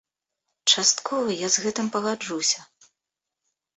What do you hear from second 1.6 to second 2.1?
гэтым